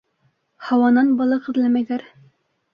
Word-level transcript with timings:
Һауанан 0.69 1.13
балыҡ 1.21 1.53
эҙләмәйҙәр. 1.55 2.11